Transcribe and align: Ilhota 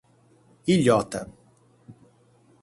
Ilhota 0.73 1.21